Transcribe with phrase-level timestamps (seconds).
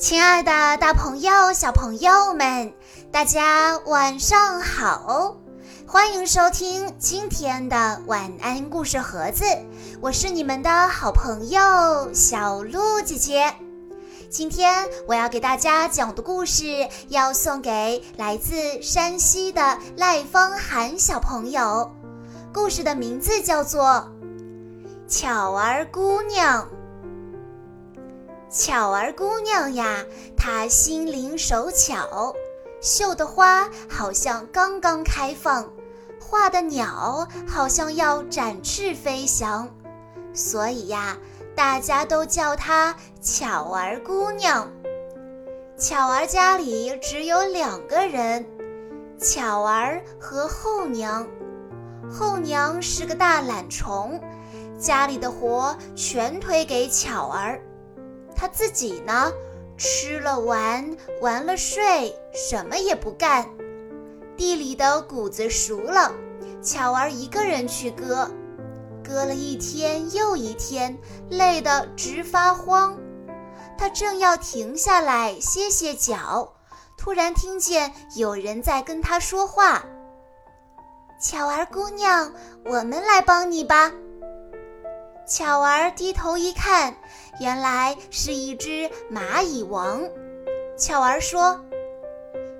[0.00, 2.72] 亲爱的，大朋友、小朋友们，
[3.12, 5.36] 大家晚上好！
[5.86, 9.44] 欢迎收听今天的晚安故事盒子，
[10.00, 11.60] 我是你们的好朋友
[12.14, 13.54] 小鹿姐姐。
[14.30, 21.94] 今天我要给大家讲的故事，要送给来自山西的赖芳涵小朋友。
[22.54, 24.08] 故事的名字叫做
[25.14, 26.62] 《巧儿姑娘》。
[28.50, 30.04] 巧儿姑娘呀，
[30.36, 32.34] 她心灵手巧，
[32.80, 35.72] 绣的花好像刚刚开放，
[36.20, 39.68] 画的鸟好像要展翅飞翔，
[40.34, 41.16] 所以呀，
[41.54, 44.68] 大家都叫她巧儿姑娘。
[45.78, 48.44] 巧儿家里只有两个人，
[49.16, 51.24] 巧儿和后娘。
[52.10, 54.20] 后娘是个大懒虫，
[54.76, 57.62] 家里的活全推给巧儿。
[58.34, 59.32] 他自己呢，
[59.76, 63.48] 吃了玩，玩了睡，什么也不干。
[64.36, 66.12] 地里的谷子熟了，
[66.62, 68.30] 巧儿一个人去割，
[69.04, 70.96] 割了一天又一天，
[71.28, 72.96] 累得直发慌。
[73.76, 76.52] 他正要停下来歇歇脚，
[76.98, 79.84] 突然听见有人在跟他说话
[81.20, 82.32] ：“巧儿姑娘，
[82.64, 83.92] 我们来帮你吧。”
[85.30, 86.92] 巧儿低头一看，
[87.38, 90.02] 原来是一只蚂蚁王。
[90.76, 91.60] 巧儿说：“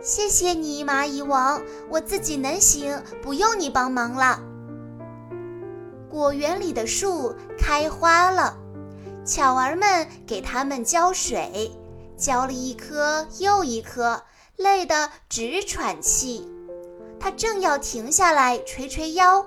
[0.00, 4.40] 谢谢你，蚂蚁王，我自己能行，不用你帮忙了。”
[6.08, 8.56] 果园里的树开花了，
[9.26, 11.70] 巧儿们给它们浇水，
[12.16, 14.22] 浇了一颗又一颗，
[14.56, 16.50] 累得直喘气。
[17.20, 19.44] 他正要停下来捶捶腰。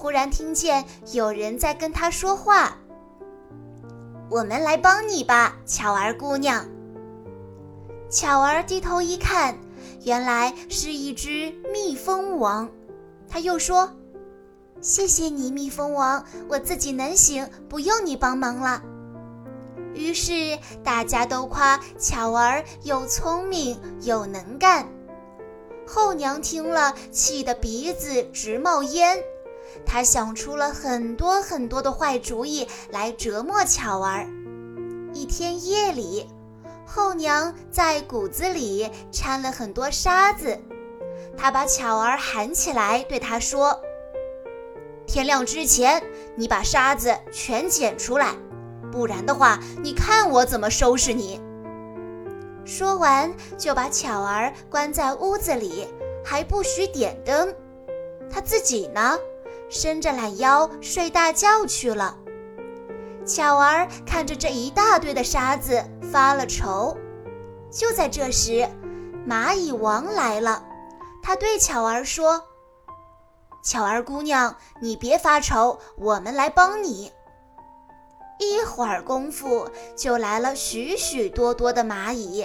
[0.00, 2.78] 忽然听见有人在跟他说话
[4.30, 6.66] ：“我们来帮你吧，巧儿姑娘。”
[8.08, 9.58] 巧儿低头一看，
[10.04, 12.70] 原来是一只蜜蜂王。
[13.28, 13.92] 他又说
[14.80, 18.82] ：“谢谢你，蜜蜂王，我自己能行，不用你帮忙了。”
[19.92, 24.88] 于是大家都夸巧儿又聪明又能干。
[25.86, 29.22] 后娘听了，气得鼻子直冒烟。
[29.84, 34.26] 他想出了很多很多的坏主意来折磨巧儿。
[35.12, 36.28] 一天夜里，
[36.86, 40.58] 后娘在谷子里掺了很多沙子，
[41.36, 43.80] 她把巧儿喊起来，对她说
[45.06, 46.02] ：“天亮之前，
[46.36, 48.34] 你把沙子全捡出来，
[48.92, 51.40] 不然的话，你看我怎么收拾你。”
[52.64, 55.88] 说完，就把巧儿关在屋子里，
[56.24, 57.52] 还不许点灯。
[58.30, 59.18] 他自己呢？
[59.70, 62.16] 伸着懒腰睡大觉去了。
[63.24, 65.82] 巧儿看着这一大堆的沙子
[66.12, 66.96] 发了愁。
[67.70, 68.68] 就在这时，
[69.26, 70.64] 蚂蚁王来了。
[71.22, 72.42] 他对巧儿说
[73.62, 77.12] ：“巧儿姑娘，你别发愁，我们来帮你。”
[78.40, 82.44] 一会儿功夫，就来了许许多多的蚂蚁，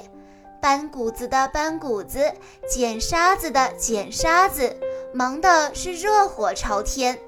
[0.65, 2.33] 搬谷子的搬谷子，
[2.67, 4.75] 捡沙子的捡沙子。
[5.13, 7.19] 忙的是热火朝天。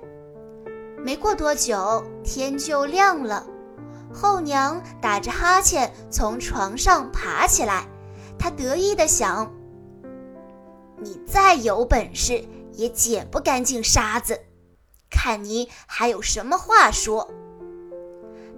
[0.98, 3.46] 没过多久，天就亮了。
[4.12, 7.88] 后娘打着哈欠从床上爬起来，
[8.40, 9.54] 她得意地想
[10.98, 14.40] ：“你再有本事，也捡不干净沙子，
[15.12, 17.30] 看你还有什么话说。”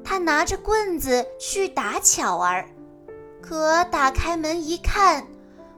[0.05, 2.65] 她拿着棍子去打巧儿，
[3.41, 5.25] 可打开门一看。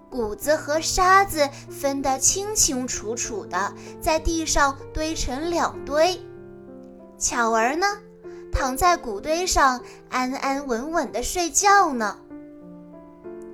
[0.09, 6.19] 谷子和沙子分得清清楚楚的，在地上堆成两堆。
[7.17, 7.87] 巧儿呢，
[8.51, 12.17] 躺在谷堆上，安安稳稳的睡觉呢。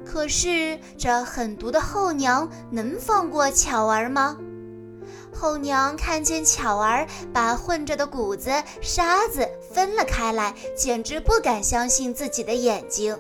[0.04, 4.38] 可是这狠毒的后娘能放过巧儿吗？
[5.32, 8.50] 后娘看见巧儿把混着的谷子、
[8.82, 13.16] 沙子分了开来，简直不敢相信自己的眼睛。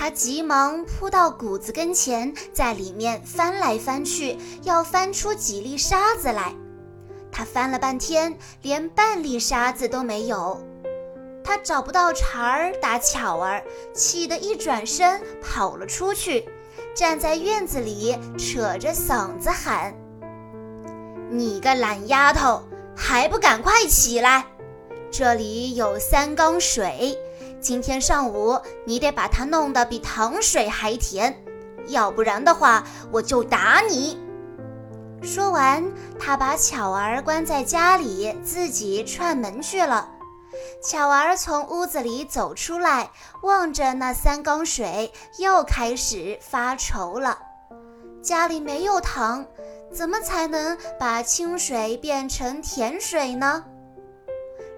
[0.00, 6.54] 他急忙扑到谷子跟前，在里面翻来翻去，要翻出几粒沙子来。
[7.30, 10.58] 他翻了半天，连半粒沙子都没有。
[11.44, 13.62] 他找不到茬儿打巧儿，
[13.92, 16.48] 气得一转身跑了出去，
[16.94, 19.94] 站在院子里扯着嗓子喊
[21.30, 22.62] ：“你个懒丫头，
[22.96, 24.46] 还不赶快起来！
[25.10, 27.18] 这里有三缸水。”
[27.60, 31.44] 今天上午你得把它弄得比糖水还甜，
[31.88, 34.18] 要不然的话我就打你。
[35.22, 35.84] 说完，
[36.18, 40.08] 他把巧儿关在家里，自己串门去了。
[40.82, 43.10] 巧儿从屋子里走出来，
[43.42, 47.38] 望着那三缸水，又开始发愁了。
[48.22, 49.44] 家里没有糖，
[49.92, 53.64] 怎么才能把清水变成甜水呢？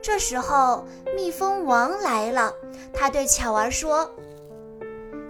[0.02, 0.84] 这时候，
[1.16, 2.52] 蜜蜂王来了，
[2.92, 4.10] 他对巧儿说：“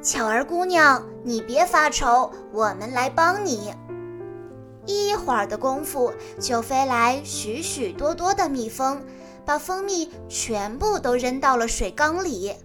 [0.02, 3.74] 巧儿姑娘，你别发愁，我们来帮你。”
[4.86, 6.10] 一会儿的功夫，
[6.40, 9.04] 就飞来许许多多的蜜蜂，
[9.44, 12.56] 把蜂蜜全部都扔到了水缸里。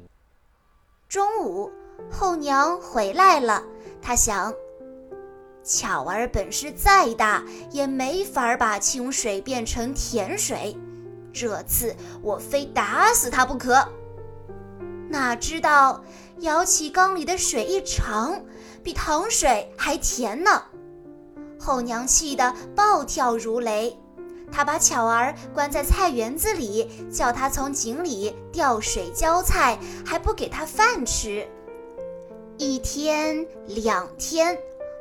[1.10, 1.70] 中午，
[2.10, 3.62] 后娘回来了，
[4.02, 4.54] 她想：
[5.62, 10.76] 巧儿本事再大，也没法把清水变成甜水，
[11.40, 13.88] 这次我非打死他不可。
[15.08, 16.04] 哪知道，
[16.40, 18.42] 舀起缸里的水一尝，
[18.84, 20.64] 比糖水还甜呢。
[21.60, 23.96] 后娘气得暴跳如雷，
[24.52, 31.48] 她把巧儿关在菜园子里，叫她从井里吊水浇菜，还不给她饭吃。
[32.58, 34.58] 一天两天，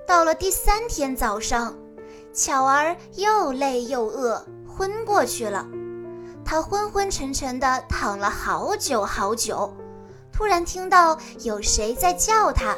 [0.07, 1.77] 到了第三天早上，
[2.33, 5.67] 巧儿又累又饿，昏过去了。
[6.47, 9.75] 他昏昏沉沉地躺了好久好久，
[10.33, 12.77] 突然听到有谁在叫他。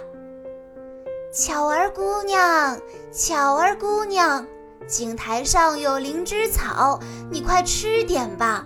[1.35, 2.81] 巧儿姑娘，
[3.13, 4.47] 巧儿姑娘，
[4.87, 6.99] 井台上有灵芝草，
[7.31, 8.65] 你快吃点吧。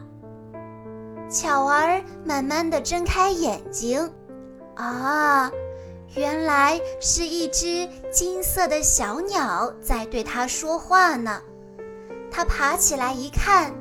[1.28, 4.08] 巧儿慢慢的睁开眼睛，
[4.76, 5.50] 啊，
[6.14, 11.42] 原来是一只金色的小鸟在对它说话呢。
[12.30, 13.74] 它爬起来一看，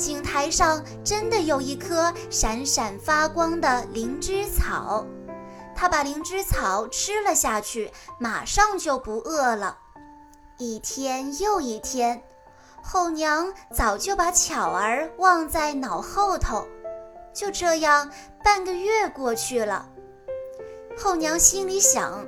[0.00, 5.04] 井台上真的有一颗闪闪发光的灵芝草。
[5.76, 9.76] 他把灵芝草吃了下去，马上就不饿了。
[10.56, 12.22] 一天又一天，
[12.82, 16.66] 后娘早就把巧儿忘在脑后头。
[17.34, 18.10] 就这样，
[18.42, 19.86] 半个月过去了。
[20.98, 22.26] 后娘心里想：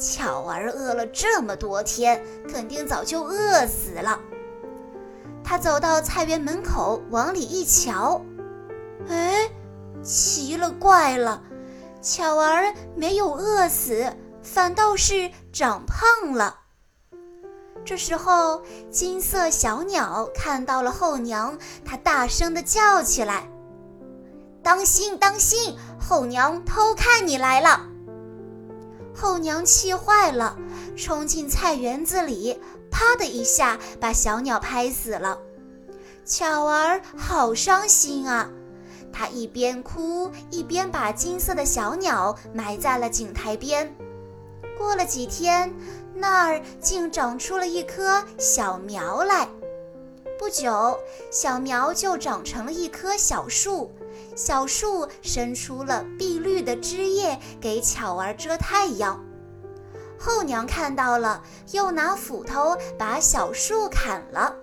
[0.00, 4.20] 巧儿饿了这么多天，肯定早就饿死了。
[5.44, 8.20] 他走到菜园门口，往里一瞧，
[9.08, 9.50] 哎，
[10.02, 11.42] 奇了怪了！
[12.00, 14.12] 巧儿没有饿死，
[14.42, 16.60] 反倒是长胖了。
[17.84, 23.48] 这时候，金色小鸟看到了后娘，它大声地叫起来
[24.64, 25.76] ：“当心，当心！
[26.00, 27.86] 后娘偷看你来了！”
[29.14, 30.56] 后娘气坏了，
[30.96, 32.58] 冲进菜园子里，
[32.90, 35.38] 啪的一下把小鸟拍死了。
[36.24, 38.48] 巧儿好伤心啊！
[39.12, 43.94] 她一边哭一边把金色的小鸟埋在了井台边。
[44.78, 45.72] 过了几天，
[46.14, 49.48] 那儿竟长出了一棵小苗来。
[50.38, 50.98] 不久，
[51.30, 53.92] 小苗就长成了一棵小树，
[54.34, 59.24] 小树伸出了碧绿的枝叶，给巧儿遮太阳。
[60.24, 61.42] 后娘看到了，
[61.72, 64.56] 又拿斧头把小树砍了。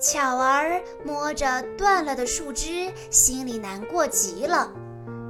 [0.00, 4.72] 巧儿摸着断了的树枝，心里难过极了。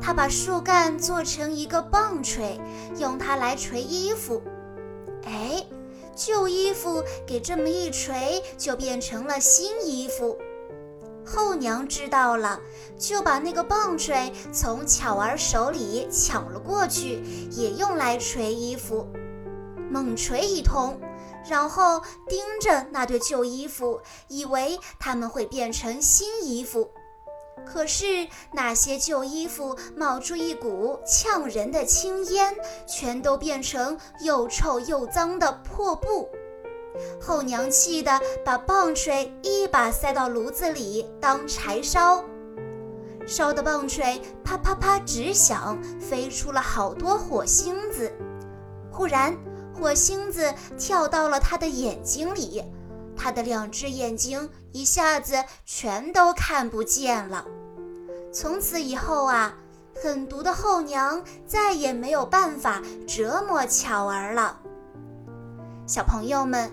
[0.00, 2.58] 她把树干做成一个棒槌，
[2.96, 4.42] 用它来捶衣服。
[5.26, 5.62] 哎，
[6.16, 10.38] 旧衣服给这么一捶，就变成了新衣服。
[11.22, 12.58] 后娘知道了，
[12.98, 19.06] 就把那个棒槌从巧儿手里抢了过去，也用来捶衣服。
[19.94, 21.00] 猛捶一通。
[21.48, 26.90] 然后盯着那对旧衣服，以为他们会变成新衣服。
[27.66, 36.28] 可是那些旧衣服冒出一股呛人的青烟，全都变成又臭又脏的破布。
[37.20, 42.24] 后娘气得把棒槌一把塞到炉子里当柴烧，
[43.26, 48.10] 烧的棒槌啪啪啪直响，飞出了好多火星子。
[48.90, 49.36] 忽然。
[49.74, 52.64] 火星子跳到了他的眼睛里，
[53.16, 57.44] 他的两只眼睛一下子全都看不见了。
[58.32, 59.54] 从此以后啊，
[60.02, 64.58] 狠毒的后娘再也没有办法折磨巧儿了。
[65.86, 66.70] 小朋友们，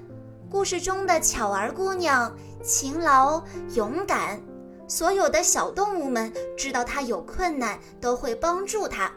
[0.50, 3.43] 故事中的巧儿姑娘勤劳
[3.74, 4.41] 勇敢，
[4.88, 9.12] 所有的小动物们知道她有困难都会帮助她。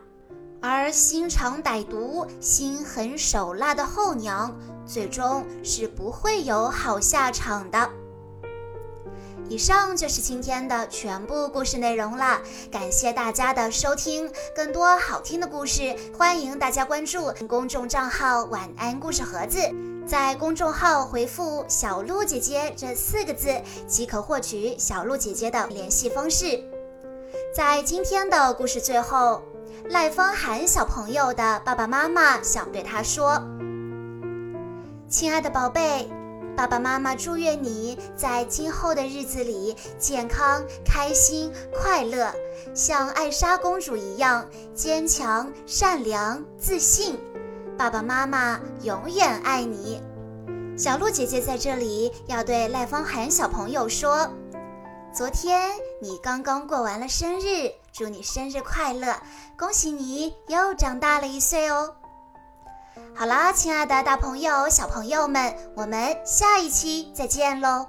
[0.67, 4.51] 而心肠歹毒、心狠手辣的后娘，
[4.87, 7.91] 最终是不会有好下场的。
[9.51, 12.41] 以上就是今天的全部故事内容了，
[12.73, 14.33] 感谢大家的收听。
[14.57, 19.59] 更多好听的故事，欢迎大家关注公众账号“晚安故事盒子”，
[20.09, 23.55] 在公众号回复“小鹿姐姐”这四个字，
[23.87, 26.65] 即可获取小鹿姐姐的联系方式。
[27.55, 29.41] 在今天的故事最后，
[29.85, 33.41] 赖芳涵小朋友的爸爸妈妈想对他说
[35.09, 36.11] ：“亲爱的宝贝，
[36.57, 42.35] 爸爸妈妈祝愿你在今后的日子里健康、开心、快乐，
[42.75, 44.45] 像艾莎公主一样
[44.75, 47.17] 坚强、善良、自信。
[47.79, 50.03] 爸爸妈妈永远爱你。”
[50.77, 54.29] 小鹿姐姐在这里要对赖芳涵小朋友说。
[55.15, 55.71] 昨天
[56.03, 59.17] 你刚刚过完了生日，祝你生日快乐！
[59.57, 61.95] 恭喜你又长大了一岁哦。
[63.15, 67.87] 好啦，亲爱的大朋友、小朋友们，我们下一期再见喽。